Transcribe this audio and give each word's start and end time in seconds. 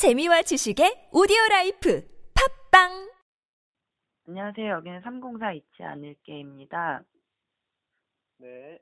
재미와 0.00 0.40
지식의 0.40 1.10
오디오 1.12 1.36
라이프 1.50 2.00
팟빵 2.72 3.12
안녕하세요. 4.28 4.72
여기는 4.76 5.02
304 5.02 5.52
잊지 5.52 5.82
않을게입니다. 5.82 7.02
네, 8.38 8.78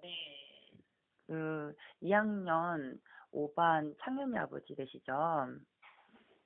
네. 0.00 0.14
그 1.26 1.74
2학년 2.02 2.98
5반 3.30 3.94
창현이 4.00 4.38
아버지 4.38 4.74
되시죠? 4.74 5.12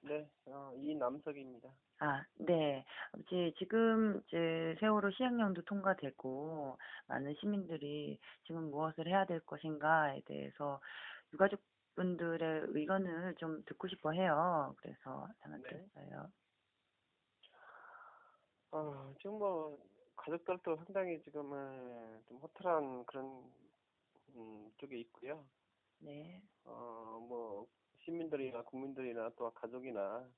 네, 0.00 0.28
어, 0.46 0.72
이남석입니다. 0.78 1.68
아, 2.00 2.24
네. 2.40 2.84
아버지 3.12 3.54
지금 3.56 4.20
이제 4.26 4.74
세월호 4.80 5.12
시행령도 5.12 5.62
통과되고 5.62 6.76
많은 7.06 7.36
시민들이 7.38 8.18
지금 8.48 8.68
무엇을 8.68 9.06
해야 9.06 9.24
될 9.26 9.38
것인가에 9.46 10.22
대해서 10.26 10.80
유가족 11.32 11.60
분들의 11.94 12.66
의견을 12.68 13.34
좀 13.36 13.62
듣고 13.64 13.88
싶어 13.88 14.12
해요. 14.12 14.74
그래서 14.78 15.28
전화드렸어요. 15.42 16.32
어, 18.70 19.14
지금 19.20 19.38
뭐 19.38 19.78
가족들도 20.16 20.76
상당히 20.76 21.20
지금은 21.22 22.22
좀 22.28 22.38
허탈한 22.38 23.04
그런 23.06 23.52
음, 24.34 24.72
쪽에 24.78 24.98
있고요. 25.00 25.44
네. 25.98 26.42
어, 26.64 27.24
뭐 27.28 27.66
시민들이나 28.04 28.62
국민들이나 28.62 29.30
또 29.36 29.50
가족이나 29.50 30.28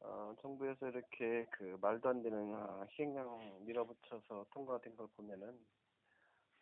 어, 0.00 0.34
정부에서 0.40 0.88
이렇게 0.88 1.46
그 1.52 1.76
말도 1.80 2.08
안 2.08 2.22
되는 2.22 2.54
어, 2.54 2.86
시행령 2.94 3.64
밀어붙여서 3.64 4.46
통과된 4.50 4.96
걸 4.96 5.08
보면은 5.16 5.58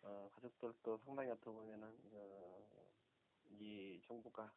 어, 0.03 0.31
가족들도 0.35 0.99
상당히 1.05 1.31
어떻게 1.31 1.51
보면은 1.51 1.89
어, 2.13 2.58
이 3.61 4.01
정부가 4.07 4.53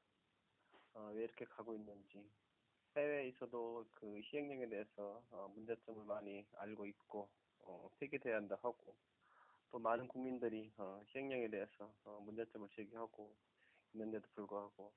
어, 0.93 1.11
왜 1.13 1.23
이렇게 1.23 1.45
가고 1.45 1.73
있는지 1.73 2.23
해외에서도 2.95 3.85
그 3.95 4.21
시행령에 4.23 4.67
대해서 4.67 5.23
어, 5.31 5.51
문제점을 5.55 6.03
많이 6.05 6.45
알고 6.57 6.85
있고 6.87 7.29
어, 7.61 7.89
폐기돼야 7.99 8.35
한다 8.37 8.57
하고 8.61 8.95
또 9.71 9.79
많은 9.79 10.07
국민들이 10.07 10.71
어, 10.77 11.01
시행령에 11.11 11.49
대해서 11.49 11.93
어, 12.03 12.19
문제점을 12.25 12.67
제기하고 12.75 13.33
있는데도 13.93 14.27
불구하고 14.35 14.91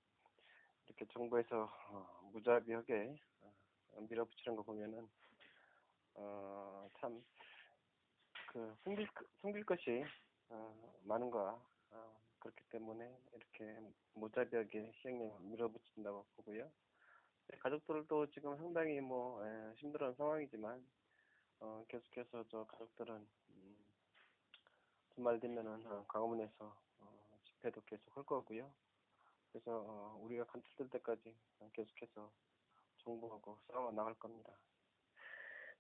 이렇게 0.87 1.07
정부에서 1.13 1.73
어, 1.89 2.31
무자비하게 2.33 3.17
어, 3.41 4.01
밀어붙이는 4.09 4.57
거 4.57 4.63
보면은 4.63 5.09
어, 6.15 6.89
참그 7.01 7.25
숨길 8.83 9.07
것- 9.09 9.27
숨길 9.41 9.65
것이 9.65 10.05
어, 10.49 11.01
많은 11.05 11.31
거야. 11.31 11.59
어, 11.91 12.21
그렇기 12.45 12.63
때문에 12.71 13.11
이렇게 13.33 13.81
무자비하게 14.13 14.93
시행령을 15.01 15.41
밀어붙인다고 15.41 16.27
보고요. 16.37 16.71
네, 17.49 17.59
가족들도 17.59 18.31
지금 18.31 18.57
상당히 18.59 19.01
뭐 19.01 19.43
예, 19.47 19.73
힘들어하는 19.77 20.15
상황이지만 20.17 20.87
어, 21.61 21.85
계속해서 21.89 22.45
저 22.51 22.65
가족들은 22.65 23.27
음, 23.49 23.77
주말 25.15 25.41
되면은 25.41 25.87
어, 25.87 26.05
강화문에서 26.07 26.77
어, 26.99 27.39
집회도 27.45 27.81
계속 27.87 28.15
할 28.15 28.25
거고요. 28.25 28.71
그래서 29.51 29.85
어, 29.87 30.19
우리가 30.21 30.45
간철될 30.45 30.91
때까지 30.91 31.35
어, 31.61 31.71
계속해서 31.73 32.31
정부하고 32.99 33.59
싸워 33.69 33.91
나갈 33.91 34.15
겁니다. 34.15 34.53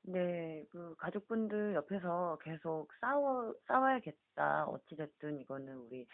네, 0.06 0.64
그 0.70 0.94
가족분들 0.96 1.74
옆에서 1.74 2.38
계속 2.42 2.88
싸워, 3.00 3.54
싸워야겠다. 3.66 4.66
어찌 4.66 4.96
됐든 4.96 5.40
이거는 5.40 5.76
우리 5.78 6.06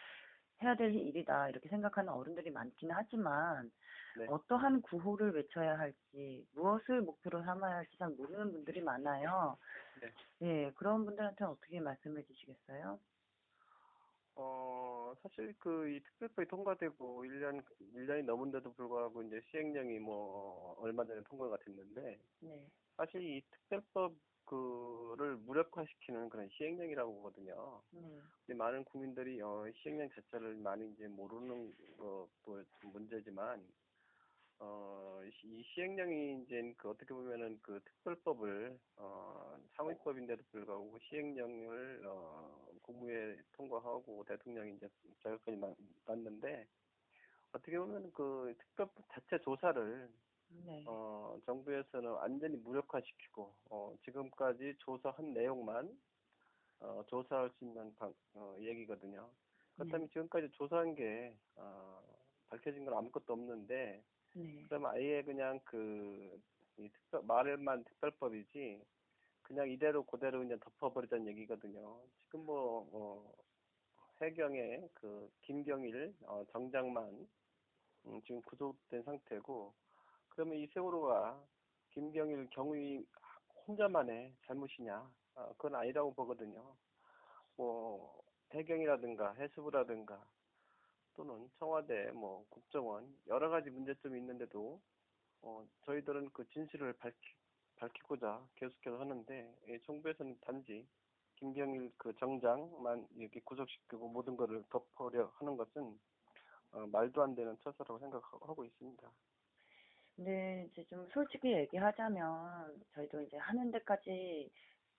해야 0.62 0.74
될 0.74 0.94
일이다. 0.94 1.48
이렇게 1.48 1.68
생각하는 1.68 2.12
어른들이 2.12 2.50
많기는 2.50 2.94
하지만, 2.94 3.70
네. 4.18 4.26
어떠한 4.28 4.82
구호를 4.82 5.32
외쳐야 5.34 5.78
할지, 5.78 6.46
무엇을 6.54 7.02
목표로 7.02 7.42
삼아야 7.44 7.76
할지 7.76 7.96
잘 7.98 8.10
모르는 8.10 8.52
분들이 8.52 8.80
많아요. 8.80 9.56
네. 10.00 10.12
네, 10.38 10.72
그런 10.74 11.04
분들한테는 11.04 11.52
어떻게 11.52 11.80
말씀해 11.80 12.22
주시겠어요? 12.24 12.98
어, 14.36 15.14
사실 15.22 15.54
그 15.58 15.88
이 15.90 16.00
특별법이 16.00 16.48
통과되고 16.48 17.24
1년, 17.24 17.62
1년이 17.94 18.24
넘은데도 18.24 18.72
불구하고 18.72 19.22
이제 19.22 19.40
시행령이 19.50 19.98
뭐 19.98 20.76
얼마 20.80 21.04
전에 21.04 21.20
통과가 21.24 21.58
됐는데 21.58 22.18
네, 22.40 22.66
사실 22.96 23.22
이 23.22 23.42
특별법 23.50 24.14
그를 24.50 25.36
무력화시키는 25.36 26.28
그런 26.28 26.48
시행령이라고 26.48 27.14
보거든요. 27.14 27.82
네, 27.92 28.00
근데 28.44 28.58
많은 28.58 28.84
국민들이 28.84 29.40
어, 29.40 29.64
시행령 29.76 30.08
자체를 30.10 30.56
많이 30.56 30.90
이제 30.90 31.06
모르는 31.06 31.72
것도 31.96 32.64
좀 32.80 32.92
문제지만 32.92 33.64
어, 34.58 35.20
이 35.24 35.30
시- 35.30 35.62
시행령이 35.72 36.42
이제 36.42 36.74
그 36.76 36.90
어떻게 36.90 37.14
보면은 37.14 37.60
그 37.62 37.80
특별법을 37.84 38.76
어, 38.96 39.56
상위법인데도 39.76 40.42
불구하고 40.50 40.98
시행령을 41.08 42.02
어, 42.06 42.66
국무회에 42.82 43.36
통과하고 43.52 44.24
대통령이 44.26 44.74
이제 44.74 44.88
나- 45.60 45.74
났는데 46.06 46.66
어떻게 47.52 47.78
보면 47.78 48.12
그 48.12 48.52
특별법 48.58 48.96
자체 49.14 49.38
조사를 49.44 50.10
네, 50.50 50.84
어, 50.86 51.38
정부에서는 51.46 52.10
완전히 52.12 52.56
무력화시키고, 52.56 53.54
어, 53.70 53.94
지금까지 54.04 54.74
조사한 54.78 55.32
내용만, 55.34 56.00
어, 56.80 57.04
조사할 57.08 57.50
수 57.58 57.64
있는 57.64 57.94
방, 57.96 58.14
어, 58.34 58.56
얘기거든요. 58.60 59.30
그렇다면 59.76 60.08
지금까지 60.08 60.50
조사한 60.52 60.94
게, 60.94 61.36
어, 61.56 62.02
밝혀진 62.48 62.84
건 62.84 62.94
아무것도 62.94 63.32
없는데, 63.32 64.02
네, 64.32 64.68
그러면 64.68 64.92
아예 64.94 65.22
그냥 65.22 65.60
그, 65.64 66.40
이 66.78 66.88
특별, 66.90 67.22
말만 67.24 67.84
특별법이지, 67.84 68.82
그냥 69.42 69.70
이대로 69.70 70.04
그대로 70.04 70.40
그냥 70.40 70.58
덮어버리자는 70.60 71.26
얘기거든요. 71.28 72.02
지금 72.24 72.46
뭐, 72.46 72.88
어, 72.92 73.32
해경의 74.22 74.90
그, 74.94 75.30
김경일, 75.42 76.14
어, 76.22 76.44
정장만, 76.52 77.28
음, 78.06 78.22
지금 78.26 78.42
구속된 78.42 79.02
상태고, 79.04 79.74
그러면 80.30 80.58
이 80.58 80.66
세월호가 80.68 81.40
김경일 81.90 82.48
경위 82.50 83.04
혼자만의 83.66 84.34
잘못이냐? 84.46 85.10
아, 85.34 85.48
그건 85.56 85.74
아니라고 85.76 86.14
보거든요. 86.14 86.74
뭐 87.56 88.22
해경이라든가 88.52 89.34
해수부라든가 89.34 90.24
또는 91.14 91.50
청와대, 91.58 92.10
뭐 92.12 92.44
국정원 92.48 93.14
여러 93.28 93.50
가지 93.50 93.70
문제점이 93.70 94.18
있는데도 94.18 94.80
어, 95.42 95.66
저희들은 95.84 96.30
그 96.32 96.48
진실을 96.48 96.94
밝히, 96.94 97.16
밝히고자 97.76 98.42
계속해서 98.56 98.98
하는데 98.98 99.54
이 99.68 99.78
정부에서는 99.84 100.38
단지 100.42 100.86
김경일 101.36 101.92
그 101.96 102.14
정장만 102.16 103.06
이렇게 103.16 103.40
구속시키고 103.40 104.08
모든 104.08 104.36
것을 104.36 104.62
덮으려 104.70 105.32
하는 105.38 105.56
것은 105.56 105.98
어, 106.72 106.86
말도 106.86 107.22
안 107.22 107.34
되는 107.34 107.56
처사라고 107.62 107.98
생각하고 107.98 108.64
있습니다. 108.64 109.10
근데 110.20 110.68
이제 110.70 110.84
좀 110.84 111.08
솔직히 111.14 111.50
얘기하자면 111.50 112.78
저희도 112.92 113.22
이제 113.22 113.38
하는 113.38 113.70
데까지 113.70 114.50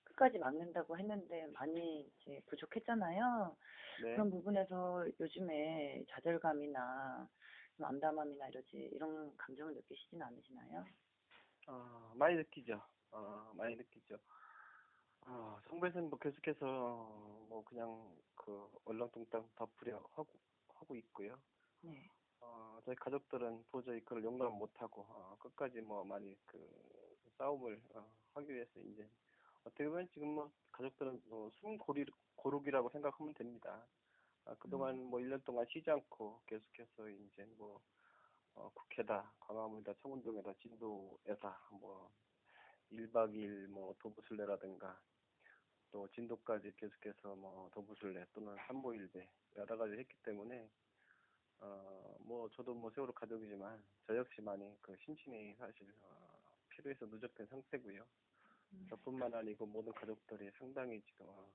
끝까지 0.04 0.40
막는다고 0.40 0.98
했는데 0.98 1.46
많이 1.54 2.10
이제 2.18 2.42
부족했잖아요. 2.48 3.56
네. 4.02 4.14
그런 4.14 4.32
부분에서 4.32 5.06
요즘에 5.20 6.04
좌절감이나 6.10 7.30
좀 7.78 7.86
암담함이나 7.86 8.48
이러지 8.48 8.90
이런 8.94 9.38
감정을 9.38 9.76
느끼시진 9.76 10.24
않으시나요? 10.24 10.86
어, 11.68 12.14
많이 12.16 12.36
느끼죠. 12.38 12.82
어, 13.12 13.52
많이 13.56 13.76
느끼죠. 13.76 14.18
어, 15.28 15.60
정부에서는 15.70 16.10
뭐 16.10 16.18
계속해서 16.18 16.66
어, 16.66 17.46
뭐 17.48 17.64
그냥 17.66 18.12
그 18.34 18.68
얼렁뚱땅 18.86 19.52
덮으려 19.56 19.98
하고 20.16 20.34
하고 20.74 20.96
있고요. 20.96 21.38
네. 21.82 22.10
어, 22.42 22.80
저희 22.86 22.96
가족들은 22.96 23.66
도저히 23.72 24.02
그걸 24.02 24.24
용납 24.24 24.52
못하고 24.52 25.02
어, 25.10 25.38
끝까지 25.40 25.82
뭐 25.82 26.04
많이 26.04 26.36
그 26.46 26.60
싸움을 27.38 27.82
어, 27.94 28.06
하기 28.34 28.54
위해서 28.54 28.80
이제 28.80 29.08
어떻게 29.64 29.88
보면 29.88 30.10
지금 30.14 30.30
뭐 30.30 30.52
가족들은 30.72 31.22
뭐 31.28 31.50
숨고리 31.60 32.06
고르기라고 32.36 32.90
생각하면 32.90 33.34
됩니다. 33.36 33.86
아, 34.46 34.56
그동안 34.56 35.04
뭐 35.04 35.20
1년 35.20 35.44
동안 35.46 35.66
쉬지 35.70 35.90
않고 35.92 36.42
계속해서 36.48 37.10
이제 37.10 37.46
뭐 37.58 37.80
어, 38.56 38.70
국회다, 38.74 39.32
광화문이다, 39.40 39.94
청운동에다, 40.02 40.54
진도에다 40.62 41.60
뭐 41.80 42.12
1박 42.92 43.34
2일 43.34 43.68
뭐 43.68 43.96
도부술래라든가 44.00 45.00
또 45.92 46.08
진도까지 46.10 46.74
계속해서 46.78 47.36
뭐 47.36 47.70
도부술래 47.74 48.26
또는 48.34 48.58
삼보일배 48.68 49.30
여러 49.58 49.78
가지 49.78 49.94
했기 49.94 50.16
때문에 50.24 50.70
어 51.62 52.02
뭐 52.24 52.50
저도 52.52 52.74
뭐 52.74 52.92
세월호 52.92 53.14
가족이지만 53.14 53.84
저 54.08 54.16
역시 54.16 54.42
많이 54.42 54.64
그 54.82 54.96
심신이 55.04 55.56
사실 55.56 55.94
어, 56.04 56.42
피로해서 56.70 57.06
누적된 57.08 57.48
상태고요. 57.48 58.06
저뿐만 58.90 59.34
아니고 59.34 59.66
모든 59.66 59.94
가족들이 59.94 60.52
상당히 60.58 61.02
지금 61.04 61.28
어, 61.30 61.52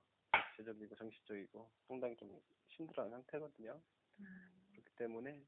정신적이고 0.57 0.95
정신적이고 0.95 1.71
상당히 1.87 2.15
좀 2.17 2.39
힘들어하는 2.67 3.17
상태거든요. 3.17 3.81
그렇기 4.73 4.91
때문에 4.97 5.45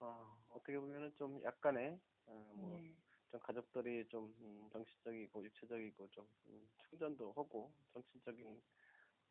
어, 0.00 0.44
어떻게 0.50 0.78
보면은 0.78 1.14
좀 1.16 1.42
약간의 1.42 2.00
어, 2.26 2.52
뭐 2.54 2.80
네. 2.80 2.94
좀 3.30 3.40
가족들이 3.40 4.08
좀 4.08 4.34
음, 4.40 4.68
정신적이고 4.72 5.44
육체적이고 5.44 6.08
좀 6.10 6.28
음, 6.46 6.68
충전도 6.88 7.32
하고 7.32 7.72
정신적인 7.92 8.62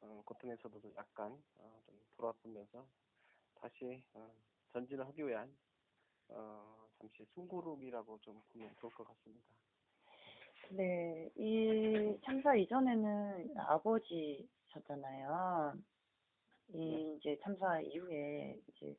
어, 0.01 0.23
고통에서도 0.25 0.81
좀 0.81 0.93
약간 0.95 1.43
어, 1.57 1.81
좀 1.85 1.99
돌아보면서 2.15 2.87
다시 3.61 4.03
어, 4.13 4.31
전진을 4.73 5.05
하기 5.07 5.27
위한 5.27 5.55
어, 6.29 6.89
잠시 6.99 7.25
숨고르기라고 7.33 8.19
좀 8.21 8.41
보면 8.49 8.75
좋을 8.79 8.91
것 8.93 9.05
같습니다. 9.07 9.47
네, 10.71 11.29
이 11.35 12.19
참사 12.25 12.55
이전에는 12.55 13.57
아버지셨잖아요. 13.57 14.49
이 16.73 17.15
이제 17.17 17.37
참사 17.43 17.81
이후에 17.81 18.59
이제 18.67 18.95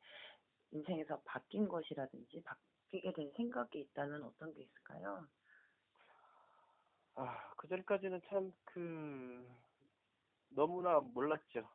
인생에서 0.72 1.20
바뀐 1.24 1.68
것이라든지 1.68 2.42
바뀌게 2.42 3.12
된 3.14 3.32
생각이 3.36 3.80
있다면 3.80 4.24
어떤 4.24 4.52
게 4.54 4.62
있을까요? 4.62 5.26
아, 7.14 7.54
그 7.56 7.68
전까지는 7.68 8.20
참 8.28 8.52
그 8.64 9.46
너무나 10.50 11.00
몰랐죠. 11.00 11.68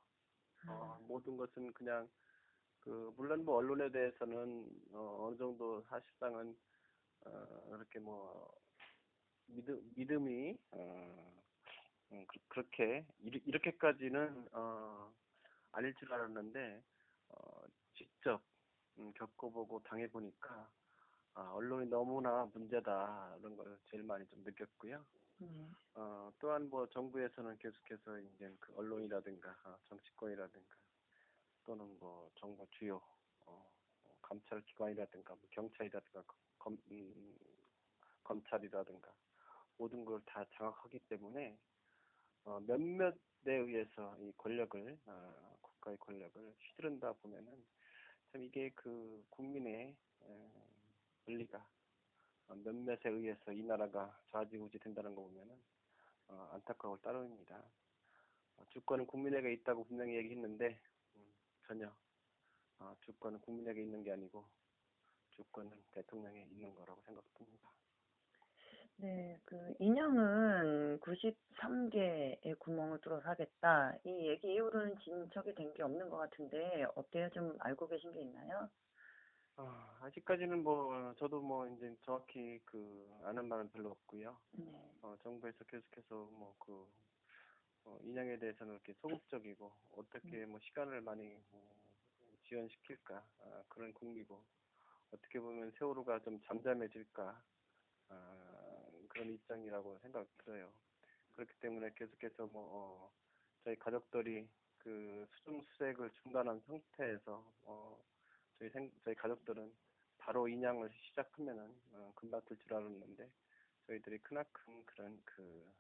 어, 0.68 1.00
모든 1.08 1.38
것은 1.38 1.74
그냥 1.74 2.10
그 2.86 3.12
물론 3.18 3.44
뭐 3.44 3.56
언론에 3.56 3.90
대해서는 3.90 4.70
어, 4.94 5.26
어느 5.28 5.38
정도 5.38 5.82
사실상은 5.90 6.56
어, 7.26 7.76
이렇게 7.76 7.98
뭐 7.98 8.48
믿음 9.48 9.82
믿음이 9.96 10.56
어, 10.72 11.34
음, 12.12 12.26
그, 12.28 12.40
그렇게 12.48 13.04
이렇게까지는 13.24 14.50
어, 14.52 15.12
아닐 15.72 15.96
줄 15.96 16.14
알았는데 16.14 16.84
어, 17.30 17.64
직접 17.96 18.40
음, 19.00 19.12
겪어보고 19.14 19.82
당해보니까 19.82 20.70
아, 21.34 21.52
언론이 21.54 21.90
너무나 21.90 22.48
문제다 22.54 23.36
이런 23.40 23.58
걸 23.58 23.78
제일 23.90 24.04
많이 24.04 24.26
좀 24.28 24.44
느꼈고요. 24.44 25.04
네. 25.40 25.48
어, 25.96 26.32
또한 26.40 26.70
뭐 26.70 26.88
정부에서는 26.88 27.58
계속해서 27.58 28.20
이제 28.20 28.56
그 28.60 28.74
언론이라든가 28.78 29.50
어, 29.64 29.76
정치권이라든가 29.90 30.85
또는 31.66 31.98
뭐 32.00 32.30
정부 32.36 32.66
주요 32.72 33.02
어, 33.46 33.70
어, 34.04 34.18
감찰 34.22 34.62
기관이라든가 34.64 35.34
뭐 35.36 35.44
경찰이라든가 35.52 36.24
검, 36.60 36.78
음, 36.92 37.38
검찰이라든가 38.24 39.14
모든 39.78 40.06
걸 40.06 40.22
다 40.26 40.46
장악하기 40.54 41.00
때문에 41.10 41.58
어, 42.46 42.60
몇몇에 42.62 43.16
의해서 43.46 44.18
이 44.20 44.32
권력을 44.38 45.00
어, 45.08 45.58
국가의 45.62 45.98
권력을 45.98 46.56
휘두른다 46.60 47.14
보면은 47.14 47.66
참 48.32 48.44
이게 48.44 48.72
그 48.76 49.26
국민의 49.30 49.96
에, 50.24 50.52
권리가 51.26 51.66
어, 52.48 52.56
몇몇에 52.56 53.00
의해서 53.06 53.52
이 53.52 53.64
나라가 53.64 54.20
좌지우지 54.32 54.80
된다는 54.80 55.16
거 55.16 55.24
보면은 55.24 55.56
어, 56.28 56.50
안타까울 56.54 57.00
따름입니다. 57.02 57.64
어, 58.58 58.66
주권은 58.70 59.08
국민에게 59.08 59.54
있다고 59.54 59.86
분명히 59.86 60.16
얘기했는데 60.18 60.80
음, 60.94 60.95
전혀 61.68 61.94
어, 62.80 62.96
주권은 63.02 63.40
국민에게 63.42 63.82
있는 63.82 64.04
게 64.04 64.12
아니고 64.12 64.46
주권은 65.32 65.72
대통령에 65.92 66.44
있는 66.44 66.74
거라고 66.76 67.02
생각합니다. 67.04 67.72
네, 68.98 69.38
그 69.46 69.74
인형은 69.80 71.00
93개의 71.02 72.58
구멍을 72.60 73.00
뚫어서 73.02 73.28
하겠다. 73.30 73.94
이 74.06 74.28
얘기 74.28 74.54
이후로는 74.54 74.98
진척이 75.00 75.54
된 75.56 75.74
게 75.74 75.84
없는 75.84 76.10
것 76.10 76.18
같은데 76.18 76.86
어때요? 76.96 77.30
좀 77.32 77.56
알고 77.60 77.88
계신 77.88 78.14
게 78.14 78.22
있나요? 78.22 78.70
아, 79.58 80.00
아직까지는 80.02 80.64
뭐 80.64 81.14
저도 81.18 81.42
뭐 81.42 81.68
이제 81.70 81.96
정확히 82.04 82.60
그 82.66 83.10
아는 83.24 83.48
바는 83.50 83.70
별로 83.72 83.92
없고요. 83.92 84.38
네. 84.54 84.66
어, 85.02 85.16
정부에서 85.24 85.64
계속해서 85.66 86.16
뭐 86.34 86.56
그 86.60 86.88
어, 87.86 87.98
인양에 88.02 88.38
대해서는 88.38 88.74
이렇게 88.74 88.94
소극적이고 88.94 89.72
어떻게 89.92 90.46
뭐 90.46 90.60
시간을 90.60 91.02
많이 91.02 91.38
뭐 91.52 91.76
지연시킬까? 92.48 93.16
아, 93.16 93.64
그런 93.70 93.94
궁리고 93.94 94.44
어떻게 95.12 95.40
보면 95.40 95.72
세월호가 95.78 96.20
좀 96.22 96.40
잠잠해질까? 96.42 97.44
아, 98.10 98.86
그런 99.10 99.30
입장이라고 99.34 100.00
생각 100.00 100.28
들어요. 100.40 100.72
그렇기 101.36 101.54
때문에 101.60 101.92
계속해서 101.96 102.48
뭐 102.48 102.70
어, 102.72 103.12
저희 103.64 103.76
가족들이 103.78 104.48
그 104.78 105.28
수중 105.32 105.62
수색을 105.64 106.12
중단한 106.24 106.62
상태에서 106.68 107.44
어, 107.64 108.04
저희 108.58 108.70
생, 108.70 108.92
저희 109.04 109.16
가족들은 109.16 109.72
바로 110.18 110.48
인양을 110.48 110.90
시작하면은 110.92 111.76
어, 111.94 112.12
금방 112.16 112.42
될줄 112.46 112.74
알았는데 112.74 113.30
저희들이 113.88 114.20
크나큰 114.20 114.86
그런 114.86 115.22
그 115.26 115.72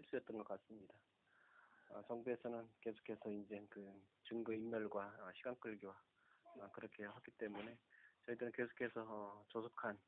실수였던 0.00 0.38
것 0.38 0.48
같습니다. 0.48 0.94
어, 1.90 2.02
정부에서는 2.06 2.68
계속해서 2.80 3.30
이제 3.30 3.64
그 3.68 3.92
증거 4.24 4.52
인멸과 4.52 4.98
어, 5.20 5.32
시간 5.34 5.58
끌기와 5.58 5.94
어, 6.44 6.70
그렇게 6.72 7.04
하기 7.04 7.30
때문에 7.32 7.76
저희들은 8.26 8.52
계속해서 8.52 9.02
어, 9.06 9.44
조속한 9.48 9.98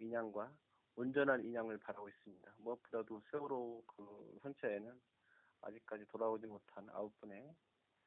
인양과 0.00 0.52
온전한 0.96 1.44
인양을 1.44 1.78
바라고 1.78 2.08
있습니다. 2.08 2.54
무엇보다도 2.58 3.22
세월호 3.30 3.84
그 3.86 4.38
선체에는 4.42 5.00
아직까지 5.62 6.06
돌아오지 6.06 6.46
못한 6.46 6.88
아홉 6.90 7.16
분의 7.20 7.54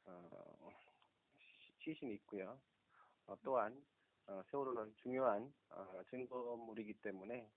어, 0.06 0.70
시- 1.40 1.74
시신이 1.94 2.14
있고요. 2.16 2.60
어, 3.28 3.36
또한 3.44 3.84
어, 4.28 4.44
세월호는 4.50 4.96
중요한 4.98 5.54
어, 5.70 6.02
증거물이기 6.10 6.94
때문에 7.02 7.50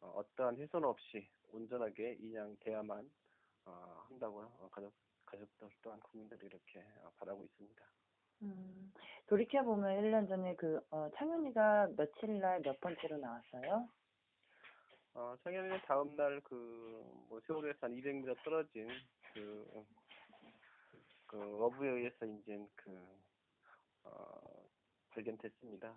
어, 0.00 0.08
어떠한 0.16 0.56
훼손 0.56 0.84
없이 0.84 1.28
온전하게 1.52 2.16
인양돼야만 2.20 3.10
어, 3.66 4.04
한다고 4.08 4.40
어, 4.40 4.68
가족 4.70 4.92
가족들 5.26 5.68
또한 5.82 5.98
국민들이 6.00 6.46
이렇게 6.46 6.80
어, 7.02 7.10
바라고 7.18 7.44
있습니다. 7.44 7.84
음, 8.42 8.92
돌이켜 9.26 9.62
보면 9.62 10.02
1년 10.02 10.28
전에 10.28 10.54
그, 10.56 10.80
어, 10.90 11.08
창현이가 11.16 11.88
며칠 11.96 12.38
날 12.40 12.60
몇 12.62 12.78
번째로 12.80 13.16
나왔어요? 13.18 13.88
어, 15.14 15.36
청년은 15.44 15.80
다음 15.86 16.14
날 16.16 16.40
그, 16.42 16.54
뭐, 17.28 17.40
세월호에서 17.46 17.78
한 17.82 17.94
200m 17.94 18.36
떨어진 18.44 18.88
그, 19.32 19.84
그, 21.26 21.64
어부에 21.64 21.88
의해서 21.88 22.26
이제 22.26 22.66
그, 22.74 23.22
어, 24.04 24.68
발견됐습니다. 25.10 25.94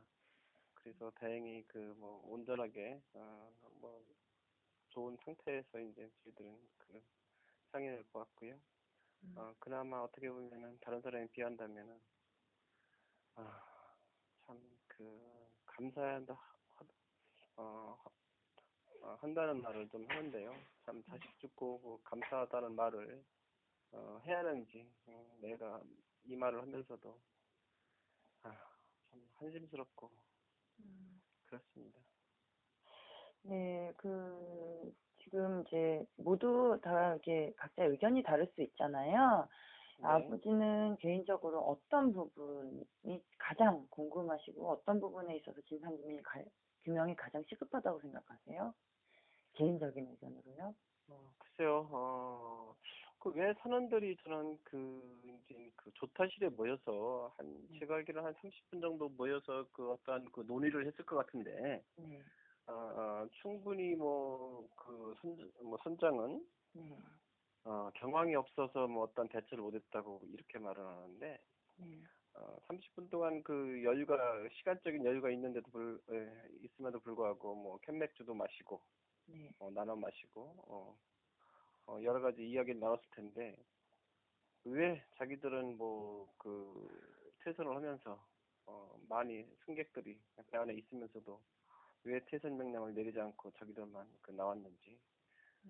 그래서 0.88 1.12
다행히 1.20 1.66
그, 1.68 1.78
뭐, 1.98 2.22
온전하게, 2.32 3.02
어, 3.14 3.52
뭐, 3.82 4.02
좋은 4.88 5.18
상태에서 5.26 5.82
이제 5.82 6.10
저희들은 6.24 6.70
그, 6.78 7.04
상인을 7.74 8.06
보았고요. 8.14 8.58
어, 9.36 9.54
그나마 9.60 10.00
어떻게 10.00 10.30
보면은 10.30 10.80
다른 10.80 11.02
사람에 11.02 11.28
비한다면은, 11.34 12.00
아, 13.36 13.98
참, 14.46 14.58
그, 14.88 15.50
감사한다, 15.66 16.34
하- 16.34 16.86
어, 17.62 17.98
어, 19.02 19.18
한다는 19.20 19.62
말을 19.62 19.90
좀 19.90 20.10
하는데요. 20.10 20.56
참 20.86 21.04
자식 21.04 21.38
죽고 21.40 21.82
그 21.82 22.10
감사하다는 22.10 22.76
말을 22.76 23.26
어, 23.92 24.22
해야 24.26 24.40
하는지 24.40 24.90
어, 25.06 25.38
내가 25.42 25.82
이 26.24 26.36
말을 26.36 26.62
하면서도 26.62 27.20
아, 28.44 28.56
참 29.10 29.30
한심스럽고 29.36 30.27
그렇습니다. 31.46 32.00
네, 33.44 33.94
그, 33.98 34.94
지금 35.24 35.64
이제 35.68 36.06
모두 36.18 36.80
다 36.82 37.12
이렇게 37.14 37.54
각자 37.58 37.84
의견이 37.86 38.24
다를 38.24 38.48
수 38.56 38.62
있잖아요. 38.62 39.48
네. 40.00 40.08
아버지는 40.08 40.98
개인적으로 40.98 41.60
어떤 41.62 42.14
부분이 42.14 43.22
가장 43.38 43.88
궁금하시고 43.90 44.70
어떤 44.70 45.00
부분에 45.00 45.38
있어서 45.38 45.60
진상 45.62 45.96
규명이 45.98 46.22
가, 46.22 46.42
규명이 46.84 47.16
가장 47.16 47.44
시급하다고 47.50 48.00
생각하세요? 48.02 48.74
개인적인 49.54 50.08
의견으로요? 50.08 50.76
어, 51.10 51.32
글쎄요. 51.40 51.88
어, 51.92 52.76
그 53.20 53.30
왜 53.32 53.54
선원들이 53.62 54.18
저는 54.24 54.58
그 54.64 55.20
이제 55.24 55.72
그 55.76 55.92
조타실에 55.96 56.50
모여서 56.50 57.34
한 57.38 57.68
제가 57.80 57.96
알기로 57.96 58.24
한 58.24 58.34
30분 58.36 58.82
정도 58.82 59.10
모여서 59.10 59.66
그 59.74 59.92
어떤 59.92 60.26
그 60.32 60.42
논의를 60.42 60.86
했을 60.88 61.06
것 61.06 61.18
같은데 61.18 61.84
네, 61.98 62.22
어, 62.68 62.74
어, 62.74 63.28
충분히 63.42 63.96
뭐그 63.96 65.16
선, 65.22 65.52
뭐 65.64 65.78
선장은 65.84 66.46
네, 66.74 66.98
어, 67.64 67.90
경황이 67.96 68.36
없어서 68.36 68.88
뭐 68.88 69.04
어떤 69.04 69.28
대처를 69.30 69.64
못했다고 69.64 70.22
이렇게 70.34 70.60
말을 70.60 70.86
하는데 70.86 71.40
네, 71.78 72.04
어, 72.34 72.58
30분 72.68 73.10
동안 73.10 73.42
그 73.44 73.84
여유가 73.84 74.16
시간적인 74.60 75.04
여유가 75.06 75.32
있는데도 75.32 75.70
불 75.72 76.00
예, 76.12 76.32
있음에도 76.64 77.00
불구하고 77.00 77.56
뭐 77.56 77.78
캔맥주도 77.80 78.34
마시고 78.34 78.82
네, 79.26 79.52
어, 79.60 79.70
나눠 79.72 79.96
마시고 79.96 80.56
어, 80.68 80.98
어, 81.88 82.00
여러 82.04 82.22
가지 82.22 82.48
이야기를 82.48 82.80
나눴을 82.80 83.02
텐데 83.12 83.58
왜 84.66 85.04
자기들은 85.18 85.78
뭐 85.78 86.18
그 86.38 86.88
퇴선을 87.44 87.76
하면서 87.76 88.26
어, 88.66 89.00
많이 89.08 89.46
승객들이 89.66 90.20
배 90.50 90.58
안에 90.58 90.74
있으면서도 90.76 91.42
왜 92.04 92.24
퇴선 92.26 92.58
명령을 92.58 92.94
내리지 92.94 93.20
않고 93.20 93.52
자기들만 93.52 94.08
그 94.22 94.32
나왔는지 94.32 95.00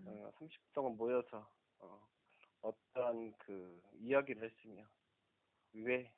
어, 0.06 0.32
30분 0.38 0.74
동안 0.74 0.98
모여서 0.98 1.50
어, 1.80 2.08
어떠한 2.62 3.34
그 3.38 3.82
이야기를 4.00 4.50
했으며 4.50 4.88
왜 5.74 6.12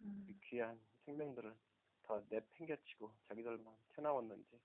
음. 0.00 0.26
이 0.28 0.34
귀한 0.48 0.78
생명들을 1.04 1.54
더 2.02 2.22
내팽개치고 2.28 3.12
자기들만 3.28 3.74
튀어나왔는지 3.94 4.60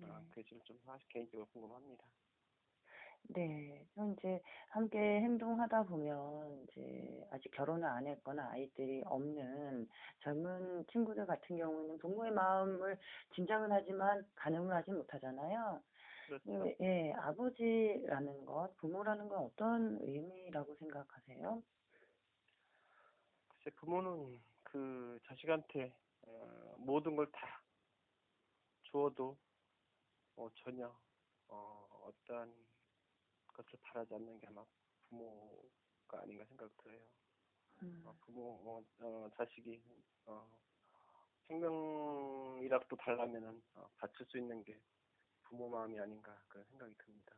어, 0.00 0.18
네. 0.20 0.28
그게 0.30 0.42
지금 0.44 0.60
좀 0.64 0.78
사실 0.84 1.06
개인적으로 1.08 1.46
궁금합니다. 1.52 2.04
네, 3.28 3.86
또 3.94 4.12
이제 4.12 4.40
함께 4.68 4.98
행동하다 4.98 5.84
보면 5.84 6.64
이제 6.64 7.24
아직 7.30 7.50
결혼을 7.52 7.88
안 7.88 8.06
했거나 8.06 8.50
아이들이 8.50 9.02
없는 9.06 9.88
젊은 10.20 10.84
친구들 10.88 11.26
같은 11.26 11.56
경우는 11.56 11.98
부모의 11.98 12.32
마음을 12.32 12.98
짐작은 13.34 13.72
하지만 13.72 14.26
가늠을 14.34 14.74
하지 14.74 14.90
못하잖아요. 14.92 15.82
그렇죠. 16.26 16.44
예, 16.48 16.76
예, 16.80 17.12
아버지라는 17.14 18.44
것, 18.46 18.76
부모라는 18.78 19.28
건 19.28 19.38
어떤 19.44 19.98
의미라고 20.02 20.74
생각하세요? 20.76 21.62
글쎄 23.48 23.70
부모는 23.76 24.42
그 24.64 25.18
자식한테 25.26 25.94
어, 26.22 26.74
모든 26.78 27.14
걸 27.16 27.30
다 27.30 27.62
주어도 28.82 29.38
어, 30.36 30.48
전혀 30.56 30.94
어, 31.48 31.88
어떠한 32.04 32.52
것을 33.52 33.78
바라지 33.82 34.14
않는 34.14 34.38
게 34.40 34.46
아마 34.48 34.64
부모가 35.08 36.22
아닌가 36.22 36.44
생각 36.46 36.74
들어요. 36.78 37.00
음, 37.82 38.02
어, 38.06 38.14
부모 38.20 38.60
어, 38.64 38.84
어, 39.00 39.30
자식이 39.36 39.82
어, 40.26 40.48
생명이라도 41.48 42.96
달라면은 42.96 43.62
어, 43.74 43.90
바칠 43.98 44.26
수 44.26 44.38
있는 44.38 44.62
게 44.64 44.80
부모 45.42 45.68
마음이 45.68 45.98
아닌가 45.98 46.40
그런 46.48 46.64
생각이 46.66 46.94
듭니다. 46.98 47.34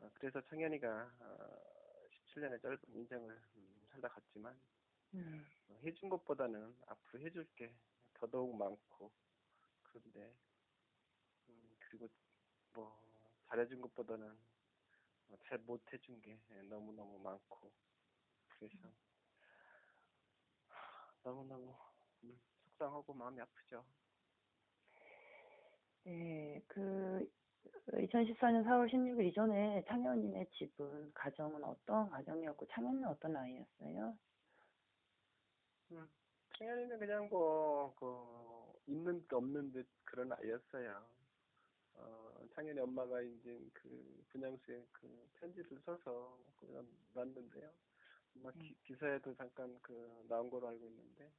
어, 0.00 0.10
그래서 0.14 0.40
청년이가 0.48 1.12
어, 1.20 2.06
17년의 2.10 2.62
짧은 2.62 2.78
인생을 2.94 3.40
음, 3.56 3.86
살다 3.90 4.08
갔지만 4.08 4.58
음, 5.14 5.44
어, 5.68 5.78
해준 5.84 6.08
것보다는 6.08 6.74
앞으로 6.86 7.22
해줄 7.24 7.46
게 7.56 7.74
더더욱 8.14 8.56
많고 8.56 9.10
그런데 9.82 10.32
음, 11.48 11.76
그리고 11.80 12.08
뭐 12.72 12.98
잘해준 13.48 13.80
것보다는 13.80 14.26
어, 14.30 14.57
잘 15.48 15.58
못해준 15.58 16.20
게 16.22 16.38
너무 16.68 16.92
너무 16.92 17.18
많고 17.18 17.70
그래서 18.48 18.76
너무 21.22 21.44
너무 21.46 21.74
음, 22.24 22.38
속상하고 22.64 23.14
마음이 23.14 23.40
아프죠. 23.40 23.84
네, 26.04 26.62
그 26.66 27.28
2014년 27.92 28.64
4월 28.64 28.88
16일 28.88 29.26
이전에 29.26 29.84
창현이네 29.88 30.46
집은 30.52 31.12
가정은 31.14 31.62
어떤 31.64 32.08
가정이었고 32.10 32.66
창현이는 32.68 33.08
어떤 33.08 33.36
아이였어요? 33.36 34.16
음, 35.90 36.08
창현이는 36.58 36.98
그냥 36.98 37.28
뭐, 37.28 37.94
그, 37.96 38.92
있는 38.92 39.20
듯 39.26 39.34
없는 39.34 39.72
듯 39.72 39.86
그런 40.04 40.32
아이였어요. 40.32 41.17
어, 41.98 42.46
창현이 42.54 42.78
엄마가 42.80 43.20
이제 43.22 43.68
그 43.74 44.24
분양소에 44.28 44.86
그 44.92 45.28
편지를 45.34 45.78
써서 45.84 46.38
그냥 46.56 46.86
놨는데요. 47.14 47.72
아마 48.36 48.52
기, 48.52 48.76
기사에도 48.84 49.34
잠깐 49.34 49.78
그 49.82 50.24
나온 50.28 50.48
걸로 50.48 50.68
알고 50.68 50.86
있는데, 50.86 51.32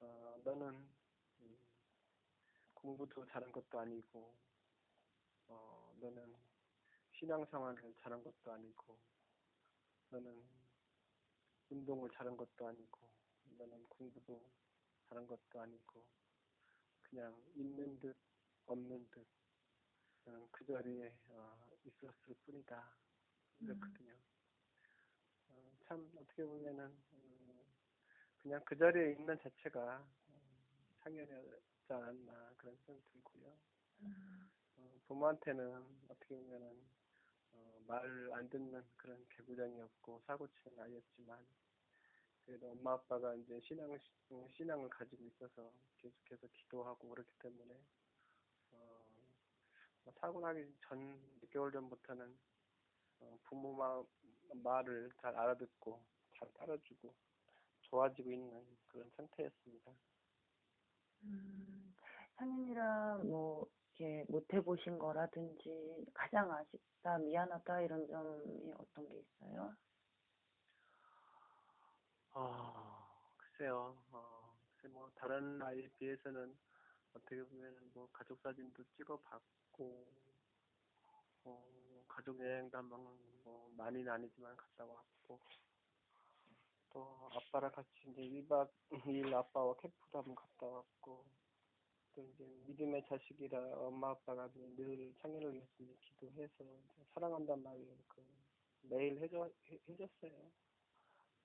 어, 0.00 0.36
너는 0.44 0.68
음, 1.40 1.58
공부도 2.74 3.26
잘한 3.26 3.52
것도 3.52 3.78
아니고, 3.78 4.34
어, 5.48 5.94
너는 6.00 6.34
신앙생활을 7.12 7.94
잘한 8.00 8.22
것도 8.22 8.52
아니고, 8.52 8.98
너는 10.10 10.42
운동을 11.70 12.10
잘한 12.10 12.36
것도 12.36 12.66
아니고, 12.66 13.08
너는 13.58 13.84
공부도 13.88 14.42
잘한 15.08 15.26
것도 15.26 15.60
아니고, 15.60 16.04
그냥 17.02 17.36
있는 17.54 17.98
듯 18.00 18.16
없는 18.68 19.08
듯 19.10 19.26
그냥 20.24 20.46
그 20.52 20.64
자리에 20.66 21.12
어, 21.28 21.58
있었을 21.84 22.34
뿐이다. 22.44 22.96
그렇거든요. 23.58 24.14
어, 25.48 25.72
참 25.86 26.10
어떻게 26.16 26.44
보면은 26.44 26.84
음, 27.12 27.64
그냥 28.36 28.62
그 28.64 28.76
자리에 28.76 29.12
있는 29.12 29.38
자체가 29.40 30.06
음, 30.28 30.36
상연이었지 31.00 31.92
않았나 31.92 32.52
그런 32.58 32.76
생각이 32.84 33.02
들고요. 33.12 33.56
어, 34.76 35.00
부모한테는 35.06 35.84
어떻게 36.08 36.34
보면은 36.34 36.78
어, 37.52 37.80
말안 37.86 38.50
듣는 38.50 38.84
그런 38.96 39.26
개구장이었고 39.30 40.22
사고치는 40.26 40.78
아이였지만 40.78 41.46
그래도 42.44 42.70
엄마 42.70 42.92
아빠가 42.92 43.34
이제 43.34 43.60
신앙 43.60 43.98
신앙을 44.56 44.88
가지고 44.90 45.24
있어서 45.24 45.72
계속해서 45.96 46.46
기도하고 46.52 47.08
그렇기 47.08 47.30
때문에 47.40 47.74
어, 47.74 47.74
뭐 47.74 48.07
사고 50.20 50.40
나기 50.40 50.64
전 50.88 51.20
6개월 51.42 51.72
전부터는 51.72 52.38
어, 53.20 53.38
부모 53.44 53.74
마, 53.74 54.02
말을 54.62 55.10
잘 55.20 55.36
알아듣고 55.36 56.04
잘 56.38 56.52
따라주고 56.54 57.14
좋아지고 57.82 58.32
있는 58.32 58.64
그런 58.88 59.10
상태였습니다. 59.16 59.92
음, 61.24 61.94
상인이랑 62.36 63.28
뭐 63.28 63.66
이렇게 63.98 64.24
못 64.28 64.52
해보신 64.52 64.98
거라든지 64.98 66.06
가장 66.14 66.52
아쉽다, 66.52 67.18
미안하다 67.18 67.80
이런 67.82 68.06
점이 68.06 68.72
어떤 68.78 69.08
게 69.08 69.18
있어요? 69.18 69.74
아, 72.32 73.08
글쎄요. 73.36 73.96
어, 74.12 74.56
글쎄 74.76 74.88
뭐 74.92 75.10
다른 75.16 75.60
아이에 75.62 75.88
비해서는 75.98 76.56
어떻게 77.18 77.42
보면 77.44 77.90
뭐 77.94 78.08
가족 78.12 78.40
사진도 78.40 78.82
찍어봤고, 78.96 80.06
어, 81.44 82.04
가족 82.06 82.38
여행도 82.38 82.78
한번 82.78 83.00
뭐 83.44 83.70
많이는 83.76 84.10
아니지만 84.10 84.56
갔다 84.56 84.84
왔고, 84.84 85.40
또 86.90 87.30
아빠랑 87.32 87.72
같이 87.72 87.88
이제 88.06 88.22
1박 88.22 88.70
2일 88.90 89.34
아빠와 89.34 89.74
캠프도 89.76 90.18
한번 90.18 90.34
갔다 90.34 90.66
왔고, 90.66 91.24
또 92.14 92.22
이제 92.22 92.44
믿음의 92.66 93.04
자식이라 93.08 93.58
엄마 93.78 94.10
아빠가 94.10 94.48
늘 94.54 95.12
창현을 95.20 95.54
위해서 95.54 95.68
기도해서 96.00 96.64
사랑한단 97.14 97.62
말을 97.62 97.84
그 98.08 98.22
매일 98.82 99.20
해줘, 99.20 99.50
해, 99.70 99.78
해줬어요. 99.88 100.50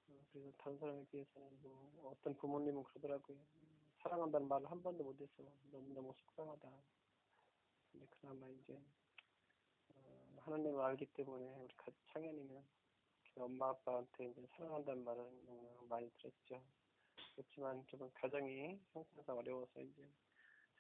어, 0.08 0.26
그래서 0.32 0.52
다른 0.58 0.78
사람에 0.78 1.06
비해서는 1.12 1.50
뭐 1.62 2.12
어떤 2.12 2.36
부모님은 2.36 2.84
그러더라고요. 2.84 3.38
사랑한다는 4.04 4.48
말을 4.50 4.70
한 4.70 4.82
번도 4.84 5.04
못해서 5.04 5.32
너무너무 5.72 6.14
속상하다. 6.14 6.70
근데 7.92 8.06
그나마 8.20 8.48
이제 8.50 8.78
어, 9.96 10.28
하나님을 10.42 10.82
알기 10.82 11.06
때문에 11.14 11.56
우리 11.56 11.74
가- 11.76 11.92
창현이는 12.12 12.62
그 13.34 13.42
엄마 13.44 13.70
아빠한테 13.70 14.26
이제 14.30 14.46
사랑한다는 14.52 15.04
말을 15.06 15.24
많이 15.90 16.12
들었죠. 16.18 16.62
그렇지만 17.36 17.86
좀 17.88 18.12
가정이 18.14 18.80
형편상 18.94 19.38
어려워서 19.38 19.80
이제 19.82 20.08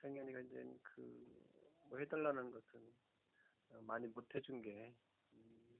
창현이가 0.01 0.39
이제 0.41 0.77
그뭐 0.83 1.97
해달라는 1.99 2.51
것은 2.51 2.93
어, 3.69 3.81
많이 3.83 4.07
못 4.07 4.35
해준 4.35 4.61
게 4.61 4.93
음, 5.31 5.79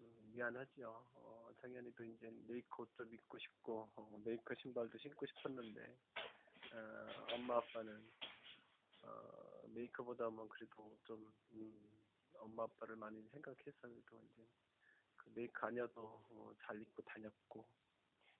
음, 0.00 0.30
미안하죠. 0.32 1.04
어, 1.16 1.50
작년에도 1.60 2.04
이제 2.04 2.30
메이커 2.46 2.84
옷도 2.84 3.04
입고 3.04 3.38
싶고 3.38 3.90
어, 3.96 4.20
메이커 4.24 4.54
신발도 4.54 4.96
신고 4.98 5.26
싶었는데 5.26 5.98
어, 6.72 7.34
엄마 7.34 7.56
아빠는 7.58 8.10
어, 9.02 9.68
메이커보다는 9.68 10.48
그래도 10.48 10.96
좀 11.04 11.32
음, 11.52 12.02
엄마 12.34 12.64
아빠를 12.64 12.96
많이 12.96 13.20
또 14.06 14.20
이제 14.20 14.46
그 15.16 15.30
메이커 15.34 15.68
아니어도 15.68 16.02
어, 16.02 16.54
잘 16.62 16.80
입고 16.80 17.02
다녔고 17.02 17.64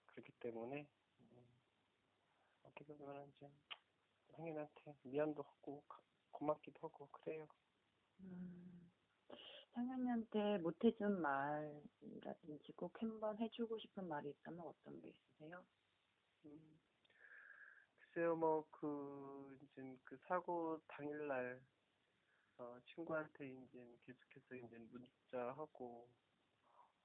그렇기 0.07 0.33
때문에 0.41 0.87
음, 1.21 1.49
어떻게 2.65 2.95
보면 2.97 3.33
이제 3.37 3.51
형님한테 4.33 4.97
미안도 5.03 5.43
하고 5.43 5.83
가- 5.89 6.03
고맙기도 6.33 6.89
하고 6.89 7.09
그래요. 7.09 7.49
음, 8.21 8.91
상현이한테 9.75 10.59
못 10.59 10.85
해준 10.85 11.21
말이라든지 11.23 12.73
꼭 12.73 13.01
한번 13.03 13.39
해주고 13.39 13.79
싶은 13.79 14.09
말이 14.09 14.31
있다면 14.31 14.61
어떤 14.67 15.01
게 15.01 15.09
있으세요? 15.11 15.65
음, 16.47 16.78
글쎄요, 18.11 18.37
뭐, 18.37 18.67
그, 18.71 19.59
이제 19.63 19.99
그 20.05 20.17
사고 20.27 20.81
당일날, 20.89 21.61
어, 22.59 22.79
친구한테 22.87 23.47
이제 23.49 23.99
계속해서 24.07 24.55
이제 24.57 24.79
문자하고, 24.79 26.09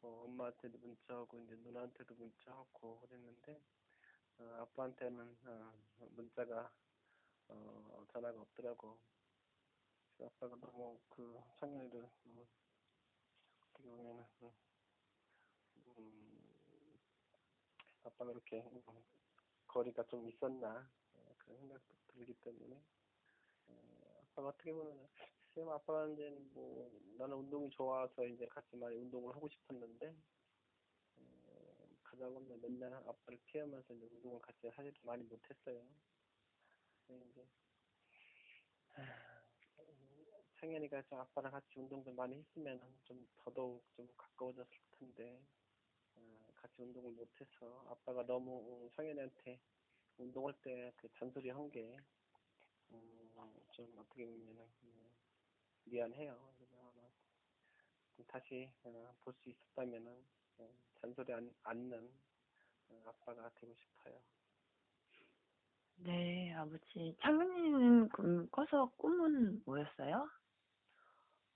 어, 0.01 0.07
엄마한테도 0.25 0.77
문자하고, 0.79 1.39
이제 1.39 1.55
누나한테도 1.57 2.15
문자하고 2.15 3.01
그랬는데, 3.01 3.61
어, 4.39 4.43
어, 4.43 4.61
아빠한테는 4.61 5.37
어, 5.45 5.73
문자가 6.15 6.71
어, 7.49 8.05
전화가 8.13 8.41
없더라고. 8.41 8.97
아빠가 10.21 10.55
너무 10.55 10.99
그 11.09 11.37
창현이를 11.59 12.09
음, 12.27 12.47
어떻게 13.61 13.89
보면은 13.89 14.23
음, 14.41 14.51
음, 15.97 16.99
아빠가 18.03 18.31
이렇게 18.31 18.61
음, 18.61 18.81
거리가 19.73 20.03
좀 20.03 20.29
있었나? 20.29 20.87
어, 21.15 21.35
그런 21.39 21.57
생각도 21.57 21.95
들기 22.13 22.33
때문에. 22.35 22.79
어, 23.67 24.25
아빠가 24.31 24.49
어떻게 24.49 24.71
보면 24.71 25.07
글쎄요 25.41 25.71
아빠가 25.71 26.07
이제 26.07 26.29
뭐 26.53 26.91
나는 27.17 27.37
운동이 27.37 27.69
좋아서 27.71 28.25
이제 28.25 28.45
같이 28.47 28.75
많이 28.75 28.95
운동을 28.97 29.35
하고 29.35 29.49
싶었는데 29.49 30.15
어, 31.17 31.87
가자고 32.03 32.39
맨날 32.61 32.93
아빠를 32.93 33.39
피하면서 33.45 33.93
이제 33.95 34.05
운동을 34.11 34.39
같이 34.41 34.67
하지도 34.67 34.99
많이 35.03 35.23
못했어요. 35.23 35.83
이제 37.09 37.47
창현이가 40.59 41.01
좀 41.03 41.19
아빠랑 41.19 41.51
같이 41.51 41.79
운동 41.79 42.03
좀 42.03 42.15
많이 42.15 42.37
했으면 42.37 42.79
좀 43.05 43.27
더더욱 43.37 43.83
좀 43.95 44.07
가까워졌을 44.15 44.71
텐데. 44.99 45.41
어, 45.57 45.62
같이 46.55 46.81
운동을 46.81 47.11
못해서 47.11 47.85
아빠가 47.89 48.25
너무 48.25 48.89
창현이한테 48.95 49.59
운동할 50.17 50.53
때 50.61 50.93
그 50.97 51.09
잔소리 51.19 51.49
한게 51.49 51.97
음, 52.91 53.29
좀 53.71 53.93
어떻게 53.97 54.25
보면은 54.25 54.65
음, 54.83 55.11
미안해요. 55.85 56.53
다시 58.27 58.69
어, 58.83 59.15
볼수 59.23 59.49
있었다면은 59.49 60.25
어, 60.59 60.69
잔소리 61.01 61.33
안, 61.33 61.53
않는 61.63 62.11
어, 62.89 63.03
아빠가 63.07 63.51
되고 63.55 63.75
싶어요. 63.75 64.21
네, 65.97 66.53
아버지. 66.53 67.15
그럼 68.11 68.49
커서 68.51 68.91
꿈은 68.97 69.63
뭐였어요? 69.65 70.29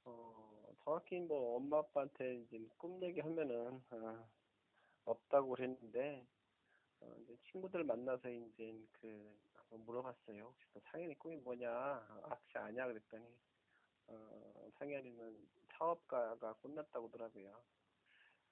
어, 0.05 0.73
정확히 0.83 1.19
뭐 1.19 1.57
엄마 1.57 1.79
아빠한테 1.79 2.35
이제 2.41 2.59
꿈 2.77 3.01
얘기하면은 3.03 3.83
어, 3.91 4.29
없다고 5.07 5.49
그랬는데 5.51 6.27
어, 7.01 7.15
이제 7.23 7.37
친구들 7.51 7.83
만나서 7.83 8.29
이제 8.29 8.85
그 8.93 9.37
물어봤어요. 9.71 10.45
혹시 10.45 10.65
너 10.73 10.81
상현이 10.91 11.15
꿈이 11.19 11.37
뭐냐? 11.37 11.69
아, 11.71 12.21
혹시 12.29 12.57
아냐? 12.57 12.87
그랬더니 12.87 13.25
어, 14.07 14.69
상현이는 14.79 15.47
사업가가 15.73 16.53
꿈났다고 16.55 17.07
하더라고요. 17.09 17.63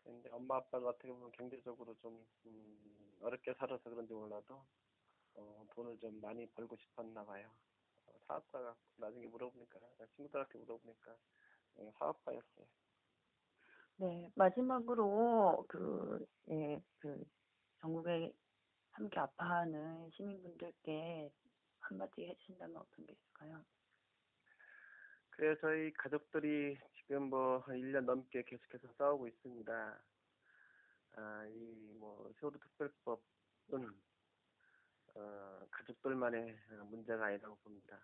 근데 0.04 0.30
엄마 0.32 0.58
아빠가 0.58 0.90
어떻게 0.90 1.10
보면 1.12 1.32
경제적으로 1.32 1.96
좀 1.98 2.26
음, 2.46 3.18
어렵게 3.22 3.54
살아서 3.56 3.90
그런지 3.90 4.14
몰라도 4.14 4.66
어, 5.36 5.66
돈을 5.76 5.98
좀 6.00 6.22
많이 6.22 6.48
벌고 6.48 6.78
싶었나 6.78 7.26
봐요. 7.26 7.52
어, 8.08 8.14
사업가가 8.28 8.76
나중에 8.98 9.28
물어보니까 9.28 9.80
친구들한테 10.16 10.60
물어보니까 10.60 11.18
어, 11.78 11.92
사업가였어요. 12.00 12.68
네, 13.98 14.30
마지막으로 14.36 15.66
그, 15.70 16.25
예, 16.50 16.82
그, 17.00 17.24
전국에 17.80 18.34
함께 18.92 19.20
아파하는 19.20 20.10
시민분들께 20.12 21.32
한마디 21.80 22.25
해주신다면 22.25 22.78
어떤 22.78 23.06
게 23.06 23.14
있을까요? 23.14 23.64
그래서 25.30 25.60
저희 25.62 25.94
가족들이 25.94 26.78
지금 26.98 27.30
뭐한 27.30 27.78
1년 27.78 28.06
넘게 28.06 28.44
계속해서 28.44 28.88
싸우고 28.98 29.28
있습니다. 29.28 30.04
아, 31.18 31.46
이 31.48 31.86
뭐 32.00 32.32
세월호 32.40 32.60
특별법은 32.60 33.90
어, 35.16 35.68
가족들만의 35.72 36.60
어, 36.72 36.84
문제가 36.86 37.25
아니라고 37.25 37.56
봅니다. 37.58 38.00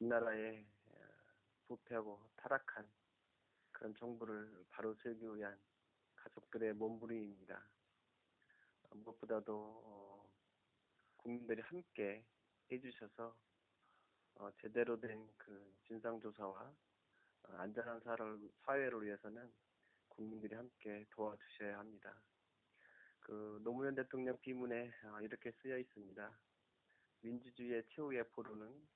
이 0.00 0.04
나라의 0.04 0.66
어, 0.86 0.98
부패하고 1.68 2.20
타락한 2.36 2.88
그런 3.76 3.94
정부를 3.94 4.64
바로 4.70 4.94
세우기 5.02 5.36
위한 5.36 5.58
가족들의 6.16 6.72
몸부림입니다. 6.72 7.68
어, 8.84 8.94
무엇보다도 8.94 9.52
어, 9.84 10.30
국민들이 11.18 11.60
함께 11.60 12.24
해주셔서 12.72 13.36
어, 14.36 14.50
제대로 14.62 14.98
된 14.98 15.28
그 15.36 15.76
진상조사와 15.86 16.74
어, 17.42 17.52
안전한 17.58 18.00
사회를 18.00 19.04
위해서는 19.04 19.52
국민들이 20.08 20.54
함께 20.54 21.04
도와주셔야 21.10 21.78
합니다. 21.78 22.18
그 23.20 23.60
노무현 23.62 23.94
대통령 23.94 24.40
비문에 24.40 24.90
어, 25.04 25.20
이렇게 25.20 25.52
쓰여 25.60 25.76
있습니다. 25.78 26.38
민주주의의 27.20 27.84
최후의 27.90 28.26
포로는 28.30 28.88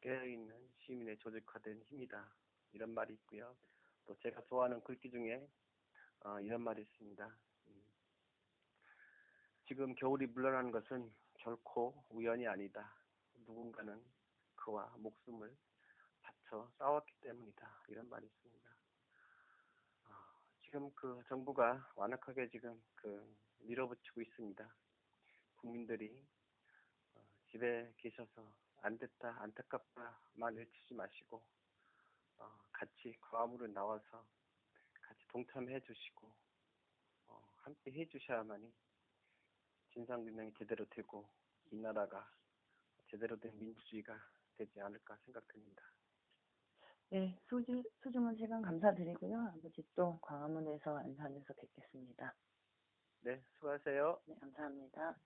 깨어있는 0.00 0.70
시민의 0.78 1.18
조직화된 1.18 1.82
힘이다. 1.82 2.34
이런 2.72 2.94
말이 2.94 3.12
있고요. 3.12 3.54
또 4.06 4.16
제가 4.20 4.40
좋아하는 4.42 4.80
글귀 4.82 5.10
중에 5.10 5.48
어, 6.24 6.40
이런 6.40 6.62
말이 6.62 6.82
있습니다. 6.82 7.26
음, 7.66 7.82
지금 9.66 9.94
겨울이 9.94 10.26
물러나는 10.26 10.70
것은 10.70 11.12
결코 11.34 12.04
우연이 12.10 12.46
아니다. 12.46 12.94
누군가는 13.46 14.00
그와 14.54 14.94
목숨을 14.98 15.54
바쳐 16.22 16.70
싸웠기 16.78 17.12
때문이다. 17.20 17.82
이런 17.88 18.08
말이 18.08 18.26
있습니다. 18.26 18.70
어, 20.04 20.10
지금 20.64 20.90
그 20.94 21.22
정부가 21.28 21.92
완악하게 21.96 22.48
지금 22.50 22.80
그 22.94 23.36
밀어붙이고 23.58 24.22
있습니다. 24.22 24.74
국민들이 25.56 26.24
어, 27.14 27.24
집에 27.50 27.92
계셔서 27.98 28.52
안 28.82 28.96
됐다, 28.98 29.36
안타깝다만 29.42 30.54
외치지 30.54 30.94
마시고 30.94 31.42
어, 32.38 32.58
같이 32.72 33.16
광화문으로 33.20 33.72
나와서 33.72 34.26
같이 35.00 35.26
동참해 35.28 35.80
주시고 35.80 36.32
어, 37.28 37.54
함께 37.58 37.92
해 37.92 38.06
주셔야만이 38.06 38.72
진상규명이 39.92 40.52
제대로 40.58 40.84
되고 40.90 41.28
이 41.70 41.76
나라가 41.76 42.30
제대로 43.10 43.38
된 43.38 43.58
민주주의가 43.58 44.18
되지 44.56 44.80
않을까 44.80 45.16
생각됩니다. 45.24 45.82
네, 47.10 47.38
소중, 47.48 47.82
소중한 48.02 48.36
시간 48.36 48.62
감사드리고요. 48.62 49.52
아버지 49.56 49.82
또 49.94 50.18
광화문에서 50.22 50.98
안산에서 50.98 51.54
뵙겠습니다. 51.54 52.34
네, 53.20 53.42
수고하세요. 53.54 54.20
네, 54.26 54.34
감사합니다. 54.40 55.16